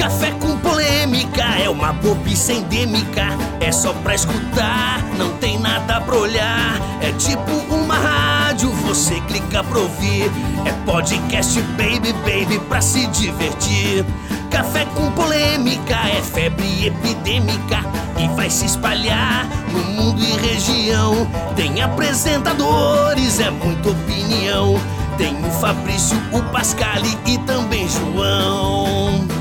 [0.00, 3.26] Café com polêmica é uma bobice endêmica.
[3.60, 6.80] É só pra escutar, não tem nada pra olhar.
[7.02, 10.30] É tipo uma rádio, você clica pra ouvir.
[10.64, 14.06] É podcast, baby, baby, pra se divertir.
[14.50, 17.84] Café com polêmica é febre epidêmica
[18.18, 21.30] e vai se espalhar no mundo e região.
[21.56, 24.80] Tem apresentadores, é muita opinião.
[25.18, 29.39] Tem o Fabrício, o Pascali e também João.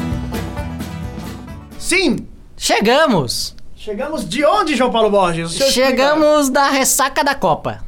[1.89, 2.17] Sim!
[2.55, 3.55] Chegamos!
[3.75, 5.53] Chegamos de onde, João Paulo Borges?
[5.53, 7.83] Chegamos da ressaca da Copa.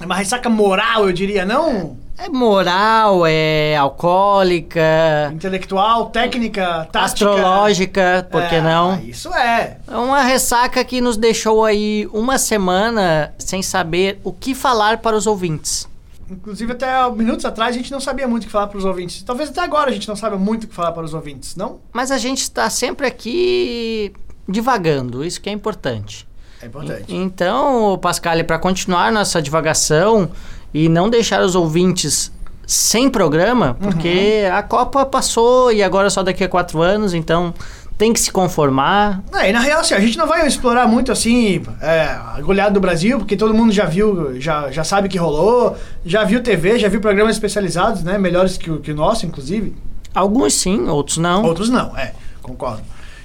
[0.00, 1.96] É uma ressaca moral, eu diria, não?
[2.18, 6.98] É moral, é alcoólica, Intelectual, técnica, tática.
[7.04, 8.98] astrológica, por que É, não?
[9.02, 9.76] Isso é.
[9.86, 15.16] É uma ressaca que nos deixou aí uma semana sem saber o que falar para
[15.16, 15.86] os ouvintes.
[16.30, 19.22] Inclusive, até minutos atrás, a gente não sabia muito o que falar para os ouvintes.
[19.22, 21.80] Talvez até agora a gente não saiba muito o que falar para os ouvintes, não?
[21.92, 24.12] Mas a gente está sempre aqui
[24.48, 26.26] divagando, isso que é importante.
[26.62, 27.14] É importante.
[27.14, 30.30] Então, Pascal, para continuar nossa divagação
[30.72, 32.32] e não deixar os ouvintes
[32.66, 37.54] sem programa, porque a Copa passou e agora só daqui a quatro anos, então
[37.98, 39.22] tem que se conformar.
[39.34, 42.70] É, e na real, assim, a gente não vai explorar muito, assim, é, a goleada
[42.70, 46.78] do Brasil, porque todo mundo já viu, já, já sabe que rolou, já viu TV,
[46.78, 48.16] já viu programas especializados, né?
[48.16, 49.74] Melhores que o, que o nosso, inclusive.
[50.14, 51.42] Alguns sim, outros não.
[51.44, 52.82] Outros não, é, concordo.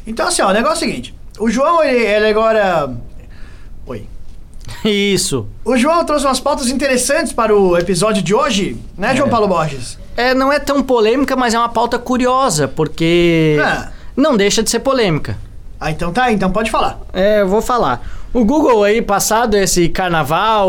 [0.08, 1.16] Então, assim, ó, o negócio é o seguinte.
[1.40, 2.92] O João, ele, ele agora...
[3.86, 4.08] Oi.
[4.84, 5.48] Isso.
[5.64, 10.00] O João trouxe umas pautas interessantes para o episódio de hoje, né, João Paulo Borges?
[10.18, 13.92] É, não é tão polêmica, mas é uma pauta curiosa, porque Ah.
[14.16, 15.38] Não deixa de ser polêmica.
[15.80, 17.00] Ah, então tá, então pode falar.
[17.11, 18.02] É, eu vou falar.
[18.33, 20.67] O Google aí, passado esse carnaval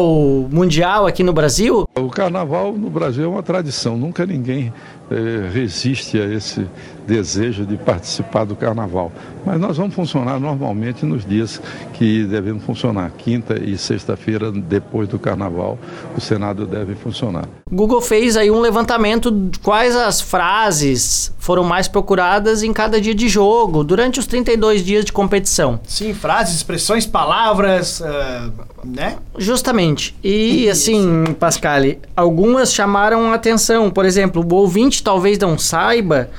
[0.50, 4.70] mundial aqui no Brasil, O carnaval no Brasil é uma tradição, nunca ninguém
[5.10, 6.66] eh, resiste a esse
[7.06, 9.12] desejo de participar do carnaval.
[9.44, 11.60] Mas nós vamos funcionar normalmente nos dias
[11.92, 15.78] que devemos funcionar, quinta e sexta-feira depois do carnaval,
[16.16, 17.46] o Senado deve funcionar.
[17.70, 23.14] Google fez aí um levantamento de quais as frases foram mais procuradas em cada dia
[23.14, 25.80] de jogo, durante os 32 dias de competição.
[25.86, 28.50] Sim, frases, expressões, palavras, ah,
[28.84, 29.16] né?
[29.36, 30.14] Justamente.
[30.22, 33.90] E assim, Pascali, algumas chamaram a atenção.
[33.90, 36.30] Por exemplo, o ouvinte talvez não saiba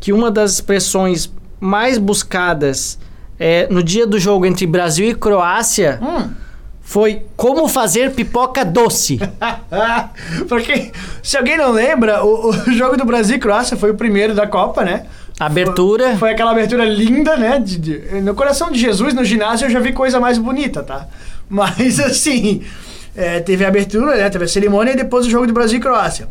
[0.00, 2.98] que uma das expressões mais buscadas
[3.38, 6.30] é, no dia do jogo entre Brasil e Croácia Hum.
[6.82, 9.18] foi como fazer pipoca doce.
[10.48, 14.34] Porque, se alguém não lembra, o, o jogo do Brasil e Croácia foi o primeiro
[14.34, 15.06] da Copa, né?
[15.38, 16.10] Abertura.
[16.10, 17.58] Foi, foi aquela abertura linda, né?
[17.58, 21.06] de- de- no coração de Jesus, no ginásio, eu já vi coisa mais bonita, tá?
[21.48, 22.62] Mas, assim,
[23.16, 24.30] é, teve a abertura, né?
[24.30, 26.28] Teve a cerimônia e depois o jogo do Brasil e Croácia.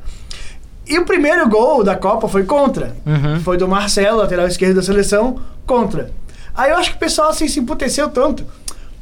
[0.85, 2.95] E o primeiro gol da Copa foi contra.
[3.05, 3.39] Uhum.
[3.41, 6.11] Foi do Marcelo, lateral esquerdo da seleção, contra.
[6.55, 8.45] Aí eu acho que o pessoal, assim, se emputeceu tanto.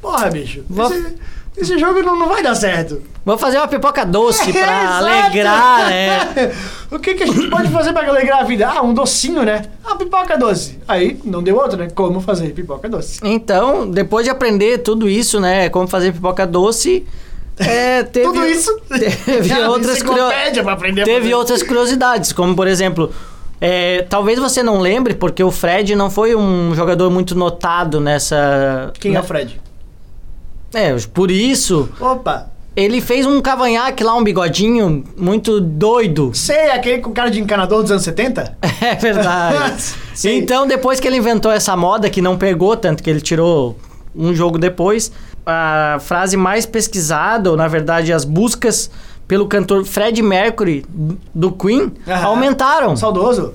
[0.01, 1.15] Porra, bicho, Vou- esse,
[1.57, 3.01] esse jogo não, não vai dar certo.
[3.25, 6.51] Vou fazer uma pipoca doce pra alegrar, né?
[6.91, 8.67] o que, que a gente pode fazer pra alegrar a vida?
[8.67, 9.63] Ah, um docinho, né?
[9.83, 10.79] Ah, pipoca doce.
[10.87, 11.87] Aí, não deu outra, né?
[11.93, 13.19] Como fazer pipoca doce.
[13.23, 17.05] Então, depois de aprender tudo isso, né, como fazer pipoca doce,
[17.57, 18.75] é, teve, Tudo isso?
[18.89, 20.29] teve Ah, outras curio-
[21.03, 23.11] teve outras curiosidades, como por exemplo,
[23.59, 28.91] é, talvez você não lembre, porque o Fred não foi um jogador muito notado nessa.
[28.99, 29.19] Quem é né?
[29.19, 29.61] o Fred?
[30.73, 36.31] É, por isso, Opa, ele fez um cavanhaque lá, um bigodinho muito doido.
[36.49, 38.57] é aquele com cara de encanador dos anos 70?
[38.81, 39.93] É verdade.
[40.23, 43.75] Então, depois que ele inventou essa moda que não pegou, tanto que ele tirou
[44.15, 45.11] um jogo depois,
[45.45, 48.89] a frase mais pesquisada, ou na verdade as buscas
[49.27, 50.85] pelo cantor Fred Mercury
[51.33, 52.25] do Queen Aham.
[52.27, 52.95] aumentaram.
[52.97, 53.53] Saudoso.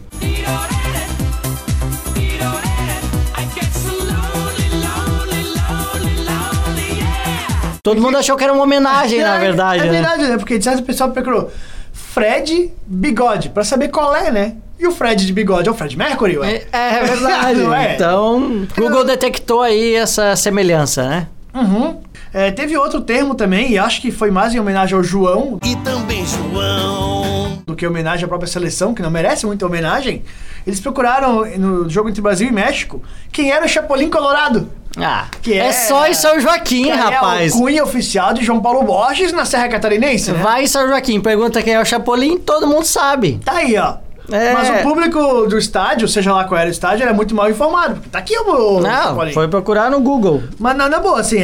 [7.83, 9.93] Todo mundo achou que era uma homenagem, na verdade, É né?
[9.93, 10.37] verdade, né?
[10.39, 11.51] Porque de certo o pessoal procurou
[11.93, 14.57] Fred Bigode, pra saber qual é, né?
[14.79, 16.65] E o Fred de bigode é o Fred Mercury, ué?
[16.73, 17.61] É, é verdade.
[17.63, 17.95] Não é?
[17.95, 21.27] Então, Google detectou aí essa semelhança, né?
[21.55, 21.99] Uhum.
[22.35, 25.75] É, teve outro termo também, e acho que foi mais em homenagem ao João E
[25.77, 27.63] também João.
[27.67, 30.23] do que homenagem à própria seleção, que não merece muita homenagem.
[30.67, 33.03] Eles procuraram no jogo entre Brasil e México
[33.33, 34.69] quem era o Chapolin Colorado.
[34.99, 37.53] Ah, Que é, é- só em São Joaquim, que rapaz.
[37.53, 40.43] É o cunha oficial de João Paulo Borges na Serra Catarinense, né?
[40.43, 43.41] Vai em São Joaquim, pergunta quem é o Chapolin, todo mundo sabe.
[43.45, 43.97] Tá aí, ó.
[44.31, 44.53] É.
[44.53, 47.95] Mas o público do estádio, seja lá qual era o estádio, era muito mal informado.
[47.97, 49.33] Porque tá aqui o, o Não, Chapolin.
[49.33, 50.43] foi procurar no Google.
[50.59, 51.43] Mas nada boa, assim, é,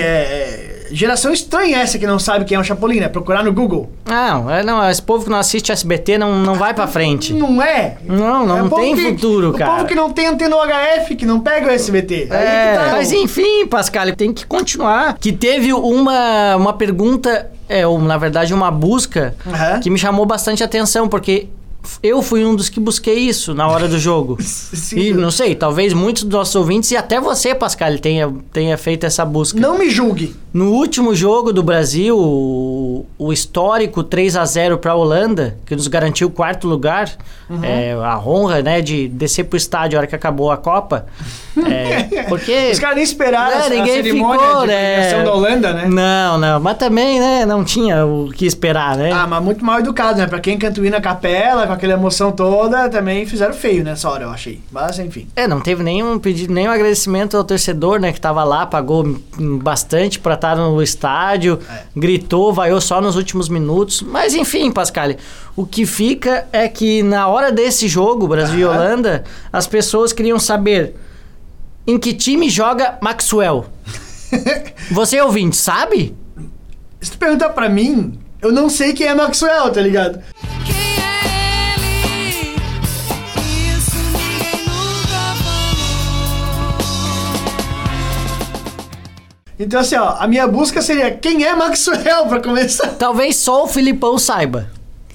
[0.69, 3.09] é- Geração estranha essa que não sabe quem é o Chapolin, né?
[3.09, 3.91] Procurar no Google.
[4.05, 7.33] Não, é, não, esse povo que não assiste SBT não, não vai pra frente.
[7.33, 7.97] Não é?
[8.05, 9.71] Não, não É o povo tem que- futuro, o cara.
[9.71, 12.29] povo que não tem antena UHF, que não pega o SBT.
[12.31, 15.17] É, tá mas o- enfim, Pascal, tem que continuar.
[15.19, 19.81] Que teve uma, uma pergunta, é, ou, na verdade uma busca, Aham.
[19.81, 21.49] que me chamou bastante atenção, porque
[22.03, 24.37] eu fui um dos que busquei isso na hora do jogo.
[24.43, 24.99] Sim.
[24.99, 29.05] e não sei, talvez muitos dos nossos ouvintes, e até você, Pascal, tenha, tenha feito
[29.05, 29.59] essa busca.
[29.61, 30.35] Não me julgue.
[30.53, 35.75] No último jogo do Brasil, o, o histórico 3 a 0 para a Holanda, que
[35.75, 37.11] nos garantiu o quarto lugar,
[37.53, 37.63] Uhum.
[37.63, 41.05] é, a honra né, de descer pro estádio a hora que acabou a Copa.
[41.57, 42.71] É, porque.
[42.73, 45.23] Os caras nem esperaram É, a, ninguém a cerimônia ficou, de né?
[45.23, 45.87] da Holanda, né?
[45.87, 49.11] Não, não, mas também, né, não tinha o que esperar, né?
[49.13, 50.27] Ah, mas muito mal educado, né?
[50.27, 54.09] Pra quem canta o hino na capela, com aquela emoção toda, também fizeram feio nessa
[54.09, 54.61] hora, eu achei.
[54.71, 55.27] Mas, enfim.
[55.35, 59.19] É, não teve nenhum pedido, nenhum agradecimento ao torcedor, né, que tava lá, pagou
[59.61, 61.83] bastante pra estar no estádio, É.
[61.97, 64.03] gritou, vaiou só nos últimos minutos.
[64.03, 65.11] Mas enfim, Pascal,
[65.57, 68.65] o que fica é que na hora desse jogo, Brasil e.
[68.65, 70.95] Holanda, as pessoas queriam saber
[71.87, 73.67] em que time joga Maxwell.
[74.93, 76.15] Você ouvinte, sabe?
[77.01, 80.21] Se tu perguntar pra mim, eu não sei quem é Maxwell, tá ligado?
[89.63, 92.89] Então, assim, ó, a minha busca seria quem é Maxwell pra começar.
[92.99, 94.67] Talvez só o Filipão saiba.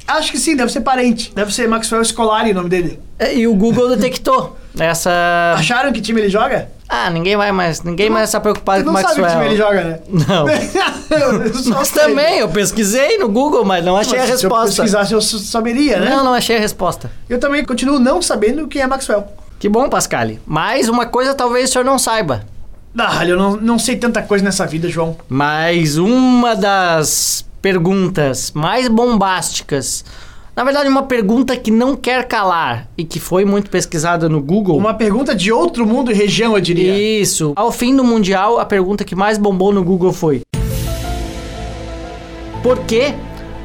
[0.08, 1.34] Acho que sim, deve ser parente.
[1.36, 3.00] Deve ser Maxwell Scolari o nome dele.
[3.20, 5.12] É, E o Google detectou essa.
[5.58, 6.70] Acharam que time ele joga?
[6.90, 9.42] Ah, ninguém vai mais, ninguém mais está preocupado Tu com o não sabe que Maxwell.
[9.44, 10.00] time ele joga, né?
[10.30, 10.48] Não.
[10.50, 12.02] Eu Mas sei.
[12.02, 14.68] também, eu pesquisei no Google, mas não achei a Mas Se eu resposta.
[14.84, 16.10] pesquisasse, eu saberia, né?
[16.10, 17.12] Não, não achei a resposta.
[17.30, 19.26] Eu também continuo não sabendo quem é Maxwell.
[19.60, 20.28] Que bom, Pascal.
[20.46, 22.46] Mas uma coisa talvez o senhor não saiba.
[22.98, 25.16] Ah, eu não, não sei tanta coisa nessa vida, João.
[25.30, 30.04] Mas uma das perguntas mais bombásticas,
[30.56, 34.76] na verdade, uma pergunta que não quer calar e que foi muito pesquisada no Google.
[34.78, 36.98] Uma pergunta de outro mundo e região, eu diria.
[36.98, 37.54] Isso.
[37.56, 40.42] Ao fim do Mundial, a pergunta que mais bombou no Google foi:
[42.64, 43.14] Por que,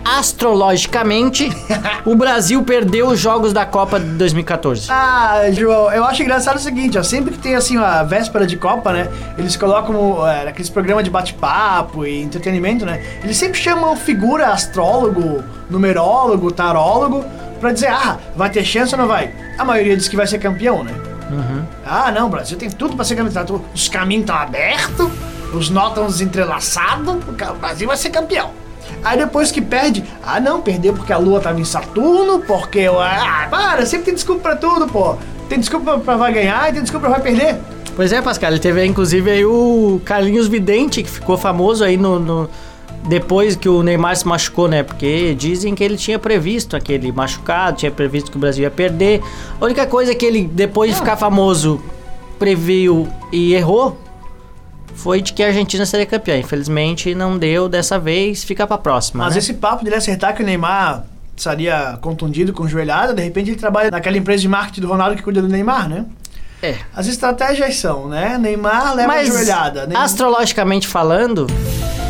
[0.04, 1.50] astrologicamente,
[2.04, 4.88] o Brasil perdeu os jogos da Copa de 2014?
[4.90, 8.56] Ah, João, eu acho engraçado o seguinte, ó, sempre que tem assim a véspera de
[8.56, 9.08] Copa, né?
[9.38, 13.02] Eles colocam é, aqueles programas de bate-papo e entretenimento, né?
[13.22, 17.24] Eles sempre chamam figura astrólogo, numerólogo, tarólogo,
[17.60, 19.32] pra dizer, ah, vai ter chance ou não vai?
[19.58, 20.92] A maioria diz que vai ser campeão, né?
[21.84, 23.44] Ah, não, Brasil tem tudo pra ser campeão.
[23.44, 25.08] Tá, Os caminhos estão abertos,
[25.54, 28.50] os nó estão entrelaçados, o Brasil vai ser campeão.
[29.04, 32.86] Aí depois que perde, ah não, perdeu porque a lua tava em Saturno, porque.
[32.98, 35.16] Ah, para, sempre tem desculpa pra tudo, pô.
[35.48, 37.56] Tem desculpa pra vai ganhar e tem desculpa pra vai perder.
[37.94, 42.18] Pois é, Pascal, ele teve inclusive aí o Carlinhos Vidente, que ficou famoso aí no,
[42.18, 42.48] no-
[43.06, 44.82] depois que o Neymar se machucou, né?
[44.82, 49.20] Porque dizem que ele tinha previsto aquele machucado, tinha previsto que o Brasil ia perder.
[49.60, 51.82] A única coisa que ele, depois de ficar famoso,
[52.38, 53.98] previu e errou
[54.94, 56.38] foi de que a Argentina seria campeã.
[56.38, 59.24] Infelizmente não deu dessa vez, fica pra próxima.
[59.24, 59.38] Mas né?
[59.38, 61.04] esse papo dele acertar que o Neymar
[61.36, 65.22] estaria contundido com joelhada, de repente ele trabalha naquela empresa de marketing do Ronaldo que
[65.22, 66.04] cuida do Neymar, né?
[66.62, 66.76] É.
[66.94, 68.38] As estratégias são, né?
[68.38, 69.86] Neymar leva Mas, a joelhada.
[69.86, 70.04] Neymar...
[70.04, 71.48] astrologicamente falando,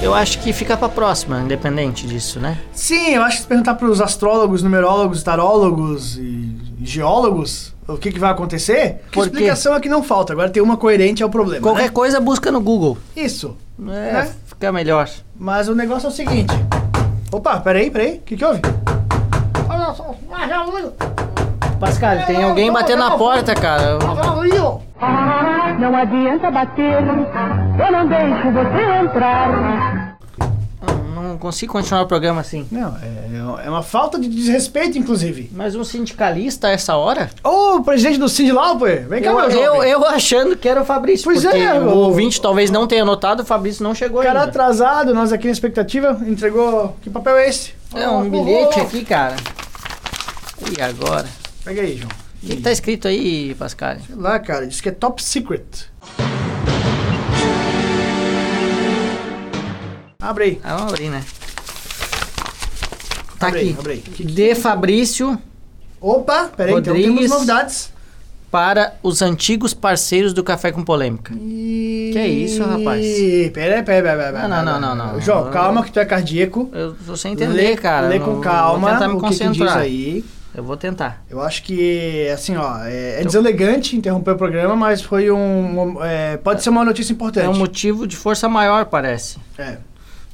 [0.02, 2.58] eu acho que fica pra próxima, independente disso, né?
[2.74, 8.10] Sim, eu acho que se perguntar para os astrólogos, numerólogos, tarólogos e geólogos o que,
[8.12, 9.30] que vai acontecer, que Por quê?
[9.30, 10.32] explicação é que não falta.
[10.32, 11.62] Agora tem uma coerente ao problema.
[11.62, 11.88] Qualquer né?
[11.88, 12.98] coisa busca no Google.
[13.16, 13.56] Isso.
[13.80, 14.30] É, Né?
[14.46, 15.08] fica melhor.
[15.38, 16.54] Mas o negócio é o seguinte.
[17.30, 18.16] Opa, peraí, peraí.
[18.16, 18.60] O que, que houve?
[21.80, 23.98] Pascal, tem alguém batendo na porta, cara.
[25.80, 29.91] Não adianta bater, eu não deixo você entrar.
[31.32, 32.66] Eu Não consigo continuar o programa assim.
[32.70, 35.50] Não, é, é uma falta de desrespeito, inclusive.
[35.54, 37.30] Mas um sindicalista a essa hora?
[37.42, 39.90] Ô, presidente do Cindy Lauper, vem cá, Eu, meu eu, jovem.
[39.90, 41.24] eu achando que era o Fabrício.
[41.24, 44.50] Pois é, o o- ouvinte talvez não tenha notado, o Fabrício não chegou Cara ainda.
[44.50, 46.94] atrasado, nós aqui na expectativa, entregou...
[47.00, 47.72] Que papel é esse?
[47.94, 48.82] É um ô, bilhete ô.
[48.82, 49.36] aqui, cara.
[50.76, 51.26] E agora?
[51.64, 52.10] Pega aí, João.
[52.42, 53.96] O que, que tá escrito aí, Pascal?
[54.06, 55.62] Sei lá, cara, diz que é top secret.
[60.32, 60.60] Abre aí.
[60.64, 61.22] Ah, vamos abrir, né?
[63.38, 63.78] Tá abre aí, aqui.
[63.78, 63.98] abre aí.
[64.00, 65.38] Que- De Fabrício
[66.00, 67.14] Opa, peraí, então Rodrigues.
[67.16, 67.92] temos novidades.
[68.50, 71.32] para os antigos parceiros do Café com Polêmica.
[71.34, 73.04] Que é isso, rapaz?
[73.04, 74.42] Peraí, peraí, peraí, peraí.
[74.48, 75.20] Não, não, não, não, não.
[75.20, 76.68] João, calma que tu é cardíaco.
[76.72, 78.08] Eu tô sem entender, lê, cara.
[78.08, 79.78] Lê Não- com Vou calma tentar me o que, que concentrar.
[79.78, 80.24] aí.
[80.54, 81.24] Eu vou tentar.
[81.30, 85.80] Eu acho que, assim, ó, é, é deselegante interromper o programa, mas foi um...
[85.96, 87.48] um- é, pode ser uma notícia É importante.
[87.48, 89.38] um motivo de força maior, parece.
[89.56, 89.78] É.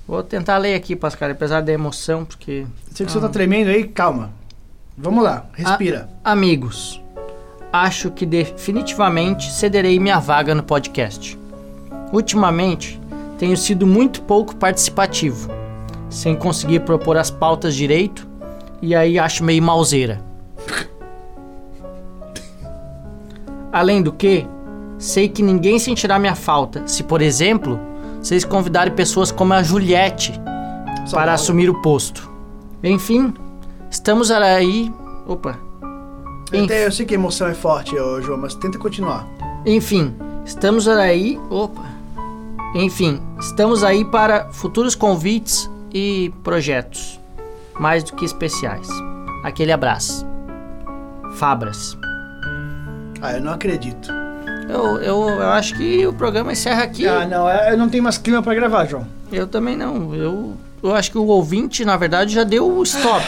[0.09, 2.67] Vou tentar ler aqui, Pascal, apesar da emoção, porque...
[2.95, 4.31] Sei que você tá tremendo aí, calma.
[4.97, 6.09] Vamos lá, respira.
[6.25, 6.99] Amigos,
[7.71, 11.39] acho que definitivamente cederei minha vaga no podcast.
[12.11, 12.99] Ultimamente,
[13.39, 15.51] tenho sido muito pouco participativo,
[16.09, 18.27] sem conseguir propor as pautas direito,
[18.81, 20.25] e aí acho meio mauseira.
[23.71, 24.47] Além do que,
[24.99, 27.79] sei que ninguém sentirá minha falta se, por exemplo,
[28.21, 30.33] vocês convidarem pessoas como a Juliette
[31.07, 32.31] Só para assumir o posto.
[32.83, 33.35] Enfim,
[33.91, 34.93] estamos aí.
[35.27, 35.59] Opa.
[36.47, 39.27] Até eu sei que a emoção é forte, ô, João, mas tenta continuar.
[39.67, 41.39] Enfim, estamos aí.
[41.51, 41.85] Opa!
[42.75, 47.19] Enfim, estamos aí para futuros convites e projetos,
[47.79, 48.89] mais do que especiais.
[49.43, 50.27] Aquele abraço.
[51.37, 51.97] Fabras.
[53.21, 54.18] Ah, eu não acredito.
[54.69, 57.07] Eu, eu, eu acho que o programa encerra aqui.
[57.07, 59.07] Ah, não, é- eu não tenho mais clima pra gravar, João.
[59.33, 60.15] Eu também não.
[60.15, 63.25] Eu, eu acho que o ouvinte, na verdade, já deu o stop.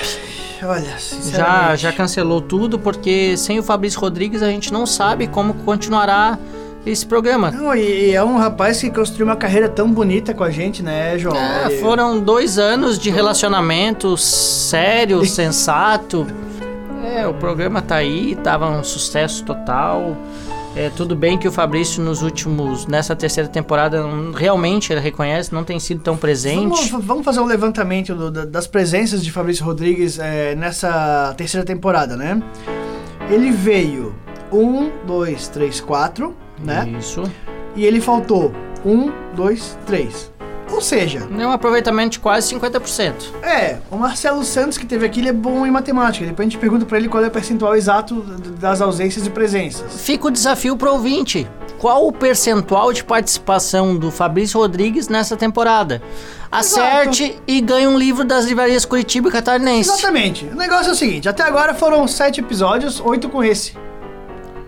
[0.62, 0.94] Olha,
[1.32, 6.38] Já, já cancelou tudo, porque sem o Fabrício Rodrigues a gente não sabe como continuará
[6.84, 7.50] esse programa.
[7.50, 11.18] Não, e, é um rapaz que construiu uma carreira tão bonita com a gente, né,
[11.18, 11.34] João?
[11.36, 16.26] É, foram dois anos de relacionamento sério, sensato.
[17.04, 20.16] É, o programa tá aí, tava um sucesso total.
[20.76, 25.52] É, tudo bem que o Fabrício nos últimos, nessa terceira temporada, não- realmente ele reconhece,
[25.52, 26.90] não tem sido tão presente.
[26.90, 31.66] Vamos, vamos fazer um levantamento do- da- das presenças de Fabrício Rodrigues é, nessa terceira
[31.66, 32.40] temporada, né?
[33.28, 34.14] Ele veio
[34.52, 36.88] um, dois, três, quatro, né?
[36.98, 37.24] Isso.
[37.74, 38.52] E ele faltou
[38.84, 40.30] um, dois, três.
[40.72, 43.12] Ou seja, É um aproveitamento de quase 50%.
[43.42, 46.24] é, o Marcelo Santos que teve aqui, ele é bom em matemática.
[46.24, 48.14] Depois a gente pergunta pra ele qual é o percentual exato
[48.60, 50.00] das ausências e presenças.
[50.02, 51.46] Fica o desafio pro ouvinte.
[51.78, 56.02] Qual o percentual de participação do Fabrício Rodrigues nessa temporada?
[56.52, 59.88] Acerte e ganhe um livro das livrarias Curitiba e Catarinense.
[59.90, 60.44] Exatamente.
[60.44, 63.72] O negócio é o seguinte, até agora foram sete episódios, oito com esse.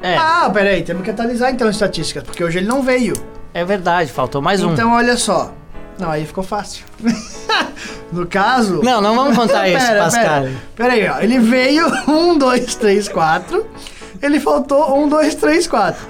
[0.01, 3.15] É, Ah, peraí, temos que atualizar então as estatísticas, porque hoje ele não veio.
[3.55, 4.73] é verdade, faltou mais um.
[4.73, 5.53] Então, olha só.
[5.99, 6.85] Não, aí ficou fácil.
[8.13, 8.81] no caso.
[8.83, 10.43] Não, não vamos contar isso, Pera, Pascal.
[10.43, 11.21] Pera, pera aí, ó.
[11.21, 13.67] Ele veio um, dois, três, quatro.
[14.21, 16.07] Ele faltou um, dois, três, quatro.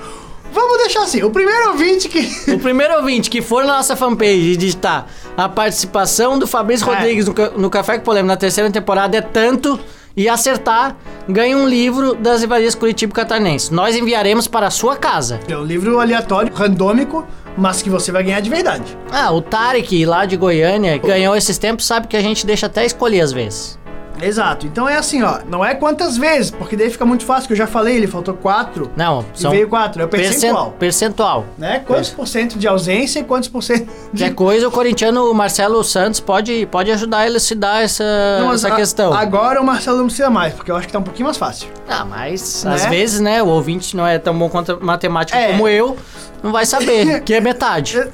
[0.52, 1.22] Vamos deixar assim.
[1.22, 2.52] O primeiro ouvinte que.
[2.52, 6.94] O primeiro ouvinte que for na nossa fanpage e digitar a participação do Fabrício É.
[6.94, 9.80] Rodrigues no, no Café com Polêmica na terceira temporada é tanto
[10.16, 10.96] e acertar,
[11.28, 13.72] ganha um livro das livrarias Curitiba Catarinense.
[13.72, 15.40] Nós enviaremos para a sua casa.
[15.48, 17.26] É um livro aleatório, randômico,
[17.56, 18.96] mas que você vai ganhar de verdade.
[19.10, 22.84] Ah, o Tarek, lá de Goiânia, ganhou esses tempos, sabe que a gente deixa até
[22.84, 23.78] escolher às vezes.
[24.22, 24.66] Exato.
[24.66, 25.38] Então é assim, ó.
[25.48, 28.34] Não é quantas vezes, porque daí fica muito fácil, que eu já falei, ele faltou
[28.34, 28.90] quatro.
[28.96, 30.00] Não, E são veio quatro.
[30.00, 30.54] É o percentual.
[30.72, 31.44] percen- percentual.
[31.58, 31.82] Né?
[31.86, 34.22] Quantos por cento de ausência e quantos por cento de.
[34.24, 38.04] Qualquer coisa, o corintiano Marcelo Santos pode, pode ajudar a elucidar essa,
[38.40, 39.12] Não, essa a- questão.
[39.12, 41.68] Agora o Marcelo não precisa mais, porque eu acho que tá um pouquinho mais fácil.
[41.88, 42.74] Ah, mas Né?
[42.74, 45.50] às vezes, né, o ouvinte não é tão bom quanto a matemática É.
[45.52, 45.96] como eu,
[46.42, 48.08] não vai saber, que é metade.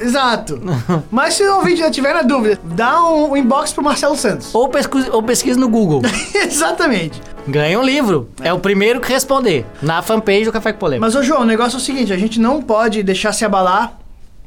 [0.00, 0.60] Exato.
[1.10, 4.54] Mas se o ouvinte já tiver na dúvida, dá um, um inbox pro Marcelo Santos.
[4.54, 6.02] Ou pesquisa, ou pesquisa no Google.
[6.34, 7.20] Exatamente.
[7.46, 8.28] Ganha um livro.
[8.42, 8.52] É.
[8.52, 9.64] o primeiro que responder.
[9.82, 11.06] Na fanpage do Café com Polêmica.
[11.06, 13.98] Mas, ô João, o negócio é o seguinte: a gente não pode deixar se abalar.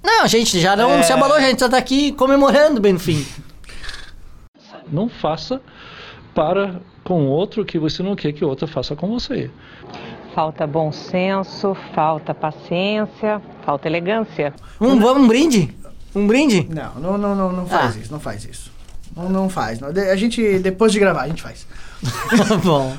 [0.04, 1.04] Não, gente, já não É.
[1.04, 3.26] se abalou, a gente já tá aqui comemorando bem no fim.
[4.92, 5.62] Não faça
[6.34, 9.50] para com outro o que você não quer que outro faça com você.
[10.34, 14.54] Falta bom senso, falta paciência, falta elegância.
[14.80, 15.76] Um, vamos, um brinde?
[16.16, 16.68] Um brinde?
[16.70, 18.00] Não, não, não, não, não faz Ah.
[18.00, 18.72] isso, não faz isso.
[19.16, 19.80] Não, não faz.
[19.82, 19.92] não.
[19.92, 21.68] De- A gente, depois de gravar, a gente faz.
[22.48, 22.96] Tá bom.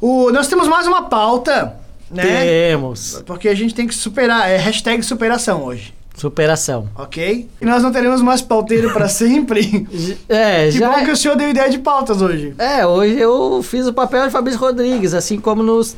[0.00, 1.74] O, nós temos mais uma pauta,
[2.10, 2.22] né?
[2.22, 3.22] Temos.
[3.26, 4.48] Porque a gente tem que superar.
[4.48, 6.88] É hashtag superação hoje, Superação.
[6.96, 7.48] ok?
[7.60, 9.86] E nós não teremos mais pauteiro pra sempre.
[10.28, 10.90] É, que já.
[10.90, 12.54] bom que o senhor deu ideia de pautas hoje.
[12.58, 15.96] É, hoje eu fiz o papel de Fabrício Rodrigues, assim como nos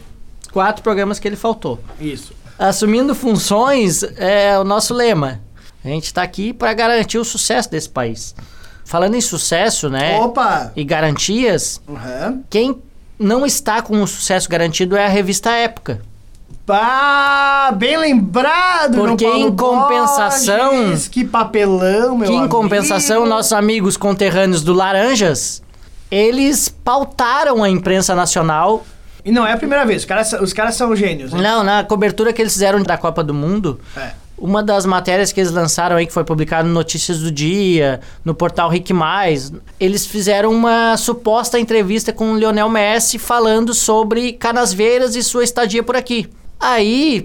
[0.52, 1.80] quatro programas que ele faltou.
[2.00, 2.32] Isso.
[2.58, 5.40] Assumindo funções é o nosso lema.
[5.82, 8.34] A gente está aqui para garantir o sucesso desse país.
[8.84, 10.18] Falando em sucesso, né?
[10.18, 10.72] Opa!
[10.76, 12.42] E garantias, Uhum.
[12.50, 12.76] quem
[13.18, 16.02] não está com o sucesso garantido é a revista Época.
[16.66, 22.54] Pá, bem lembrado, meu Porque em compensação- Borges, que papelão, meu que em amigo.
[22.56, 25.62] compensação, nossos amigos conterrâneos do Laranjas,
[26.10, 28.84] eles pautaram a imprensa nacional.
[29.24, 31.32] E não é a primeira vez, os caras, os caras são gênios.
[31.34, 31.40] hein?
[31.42, 34.10] Não, na cobertura que eles fizeram da Copa do Mundo, É.
[34.42, 38.34] Uma das matérias que eles lançaram aí, que foi publicado no Notícias do Dia, no
[38.34, 45.14] portal Rick Mais, eles fizeram uma suposta entrevista com o Lionel Messi falando sobre Canasvieiras
[45.14, 46.26] e sua estadia por aqui.
[46.60, 47.24] Aí,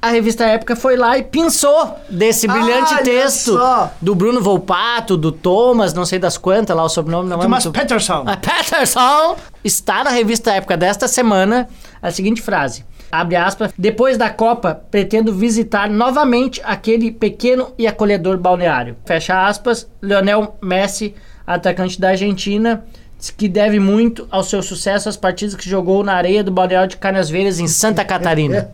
[0.00, 3.92] a revista Época foi lá e pensou desse brilhante Olha texto só.
[4.00, 7.68] do Bruno Volpato, do Thomas, não sei das quantas lá, o sobrenome não Thomas é
[7.68, 7.78] muito...
[7.78, 8.24] Peterson.
[8.40, 11.68] Peterson está na revista Época desta semana
[12.00, 12.84] a seguinte frase.
[13.12, 13.72] Abre aspas.
[13.76, 18.96] Depois da Copa, pretendo visitar novamente aquele pequeno e acolhedor balneário.
[19.04, 19.90] Fecha aspas.
[20.00, 21.14] Leonel Messi,
[21.46, 22.84] atacante da Argentina,
[23.36, 26.96] que deve muito ao seu sucesso às partidas que jogou na areia do balneário de
[26.96, 28.70] Canasvieiras em Santa Catarina.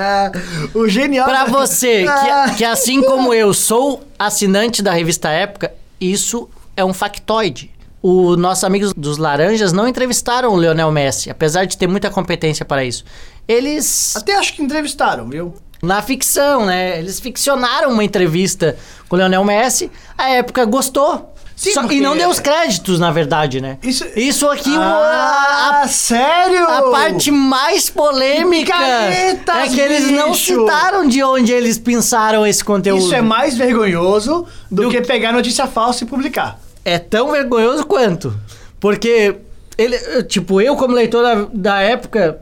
[0.72, 1.28] o genial.
[1.28, 2.06] Pra você,
[2.48, 7.70] que, que assim como eu sou assinante da revista Época, isso é um factoide.
[8.02, 12.64] Os nossos amigos dos Laranjas não entrevistaram o Leonel Messi, apesar de ter muita competência
[12.64, 13.04] para isso.
[13.48, 15.54] Eles, Até acho que entrevistaram, viu?
[15.84, 16.98] na ficção, né?
[16.98, 18.76] Eles ficcionaram uma entrevista
[19.08, 21.33] com o Leonel Messi, a época gostou.
[21.56, 23.78] Sim, Só- porque- e não deu os créditos, na verdade, né?
[23.82, 26.64] Isso- Isso aqui, Ah, a, sério?
[26.68, 30.60] a parte mais polêmica Picaretas, é que eles não bicho!
[30.60, 33.02] citaram de onde eles pensaram esse conteúdo.
[33.04, 36.58] Isso é mais vergonhoso do, que pegar notícia falsa e publicar.
[36.84, 38.34] é tão vergonhoso quanto.
[38.80, 39.36] Porque
[39.78, 42.40] ele, tipo, eu como leitor da, da época,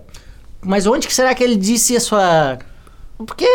[0.60, 2.58] mas onde que será que ele disse a sua
[3.26, 3.46] Porque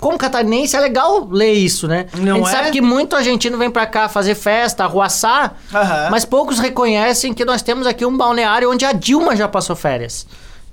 [0.00, 2.06] como catarinense é legal ler isso, né?
[2.16, 2.50] Não a gente é?
[2.52, 6.08] sabe que muito argentino vem pra cá fazer festa, arruaçar, Aham.
[6.10, 10.26] mas poucos reconhecem que nós temos aqui um balneário onde a Dilma já passou férias.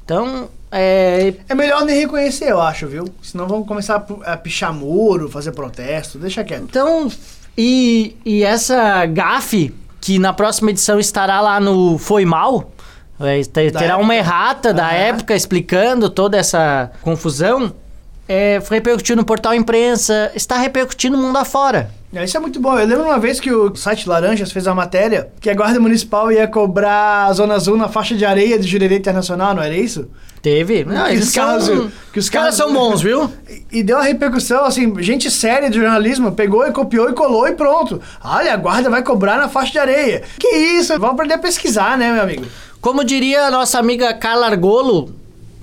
[0.06, 3.06] Então, é, É melhor nem reconhecer, eu acho, viu?
[3.22, 6.64] Senão vão começar a pichar muro, fazer protesto, deixa quieto.
[6.64, 7.12] Então,
[7.58, 12.72] e, e essa gafe, que na próxima edição estará lá no Foi Mal,
[13.20, 13.42] é,
[13.72, 14.96] terá uma errata da Aham.
[14.96, 17.74] época explicando toda essa confusão,
[18.28, 21.90] é, repercutiu no portal imprensa, está repercutindo no mundo afora.
[22.14, 22.78] É, Isso é muito bom.
[22.80, 26.32] Eu lembro uma vez que o site Laranjas fez uma matéria que a Guarda Municipal
[26.32, 30.08] ia cobrar a Zona Azul na faixa de areia de Jurerê Internacional, não era isso?
[30.42, 30.86] Teve.
[30.86, 33.30] Não, Que eles os caras- são, que os caras são bons, viu?
[33.70, 37.52] E, deu uma repercussão, assim, gente séria de jornalismo pegou e copiou e colou e
[37.52, 38.02] pronto.
[38.24, 40.24] Olha, a guarda vai cobrar na faixa de areia.
[40.40, 40.94] Que isso?
[40.94, 42.46] Vamos aprender a pesquisar, né, meu amigo?
[42.80, 45.14] Como diria a nossa amiga Carla Argolo,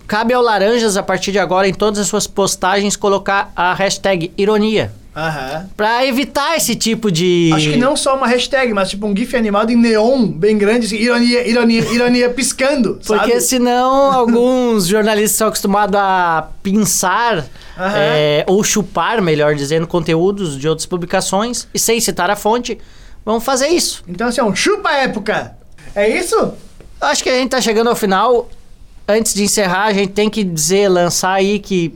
[0.07, 4.33] cabe ao Laranjas, a partir de agora, em todas as suas postagens, colocar a hashtag
[4.37, 4.93] ironia.
[5.17, 5.71] Aham.
[5.77, 7.51] Pra evitar esse tipo de.
[7.55, 10.87] Acho que não só uma hashtag, mas tipo um GIF animado em neon, bem grande,
[10.87, 13.41] assim, ironia, ironia, ironia, piscando, Porque sabe?
[13.41, 16.49] senão alguns jornalistas são acostumados a
[17.79, 17.93] Aham.
[17.97, 22.77] é, ou chupar, melhor dizendo, conteúdos de outras publicações e sem citar a fonte,
[23.25, 24.03] vão fazer isso.
[24.09, 25.57] Então, assim, é um chupa época.
[25.95, 26.55] É isso?
[27.01, 28.49] Acho que a gente tá chegando ao final.
[29.07, 31.95] Antes de encerrar, a gente tem que dizer, lançar aí que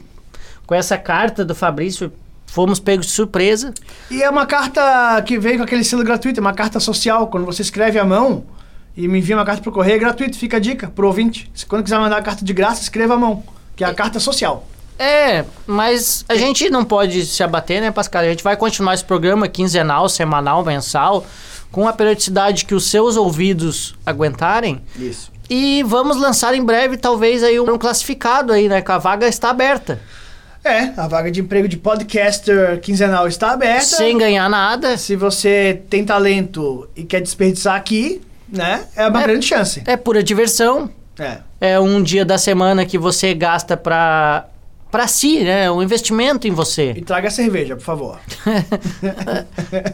[0.66, 2.12] com essa carta do Fabrício
[2.46, 3.72] fomos pegos de surpresa.
[4.10, 7.28] E é uma carta que vem com aquele selo gratuito, é uma carta social.
[7.28, 8.44] Quando você escreve à mão
[8.96, 11.50] e me envia uma carta pro correio, é gratuito, fica a dica pro ouvinte.
[11.54, 13.42] Se quando quiser mandar uma carta de graça, escreva à mão,
[13.74, 14.66] que é a carta social.
[14.98, 18.22] É, mas a gente não pode se abater, né, Pascal?
[18.22, 21.24] A gente vai continuar esse programa quinzenal, semanal, mensal,
[21.70, 24.82] com a periodicidade que os seus ouvidos aguentarem.
[24.98, 25.30] Isso.
[25.50, 28.82] E vamos lançar em breve, talvez, aí um classificado aí, né?
[28.82, 30.00] Que a vaga está aberta.
[30.64, 33.84] É, a vaga de emprego de podcaster quinzenal está aberta.
[33.86, 34.98] Sem ganhar nada.
[34.98, 39.26] Se você tem talento e quer desperdiçar aqui, né, é uma É.
[39.26, 39.82] grande chance.
[39.86, 40.90] É pura diversão.
[41.18, 41.38] É.
[41.60, 44.46] É um dia da semana que você gasta pra,
[44.90, 45.70] pra si, né?
[45.70, 46.92] Um investimento em você.
[46.96, 48.18] E traga cerveja, por favor.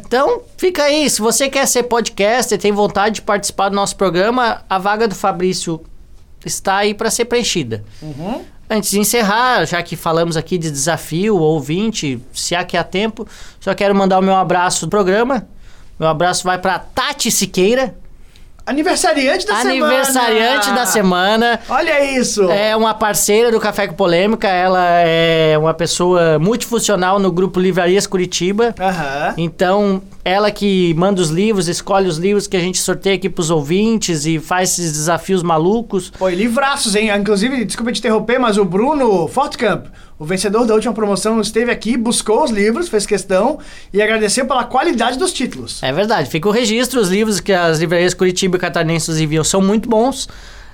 [0.06, 1.10] Então, fica aí.
[1.10, 5.14] Se você quer ser podcaster, tem vontade de participar do nosso programa, a vaga do
[5.14, 5.80] Fabrício
[6.44, 7.84] está aí para ser preenchida.
[8.68, 13.26] Antes de encerrar, já que falamos aqui de desafio, ouvinte, se há que há tempo,
[13.60, 15.46] só quero mandar o meu abraço do programa.
[15.98, 17.94] Meu abraço vai para Tati Siqueira,
[18.66, 19.86] Aniversariante da semana!
[19.86, 21.60] aniversariante da semana.
[21.68, 22.50] Olha isso!
[22.50, 28.06] É uma parceira do Café com Polêmica, ela é uma pessoa multifuncional no grupo Livrarias
[28.06, 28.74] Curitiba.
[28.80, 29.34] Aham.
[29.36, 33.50] Então, ela que manda os livros, escolhe os livros que a gente sorteia aqui pros
[33.50, 36.10] ouvintes e faz esses desafios malucos.
[36.10, 37.10] Pô, e livraços, hein?
[37.14, 39.86] Inclusive, desculpa te interromper, mas o Bruno Fortcamp,
[40.18, 43.58] o vencedor da última promoção, esteve aqui, buscou os livros, fez questão
[43.92, 45.82] e agradeceu pela qualidade dos títulos.
[45.82, 49.60] É verdade, fica o registro, os livros que as livrarias Curitiba e Catarinenses enviam são
[49.60, 50.26] muito bons.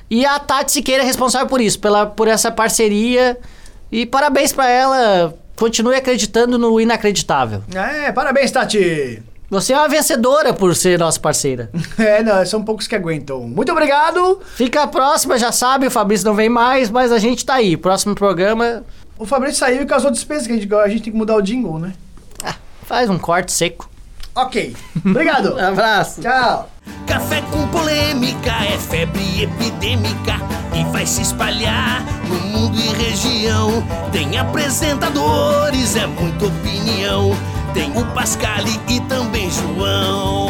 [0.09, 3.37] E a Tati Siqueira é responsável por isso, pela, por essa parceria.
[3.91, 7.63] E parabéns pra ela, continue acreditando no inacreditável.
[7.75, 9.23] É, parabéns, Tati!
[9.51, 11.71] Você é uma vencedora por ser nossa parceira.
[11.99, 13.41] É, não, são poucos que aguentam.
[13.43, 14.41] Muito obrigado!
[14.55, 17.77] Fica a próxima, já sabe, o Fabrício não vem mais, mas a gente tá aí.
[17.77, 18.85] Próximo programa,
[19.19, 21.43] O Fabrício saiu e causou despesa, que a gente, a gente tem que mudar o
[21.43, 21.93] jingle, né?
[22.87, 23.89] faz um corte seco.
[24.35, 24.75] Ok.
[25.05, 25.59] Obrigado!
[25.61, 26.21] abraço.
[26.23, 26.69] Tchau!
[27.07, 30.37] Café com polêmica é febre epidêmica
[30.75, 33.83] e vai se espalhar no mundo e região.
[34.11, 37.31] Tem apresentadores, é muita opinião.
[37.73, 40.50] Tem o Pascal e também João.